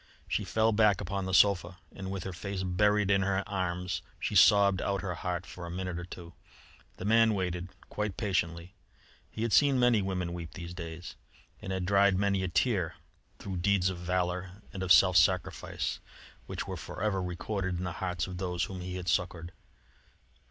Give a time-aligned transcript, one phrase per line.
[0.27, 4.33] She fell back upon the sofa and with her face buried in her arms she
[4.33, 6.33] sobbed out her heart for a minute or two.
[6.97, 8.73] The man waited quite patiently.
[9.29, 11.15] He had seen many women weep these days,
[11.61, 12.95] and had dried many a tear
[13.37, 15.99] through deeds of valour and of self sacrifice,
[16.47, 19.51] which were for ever recorded in the hearts of those whom he had succoured.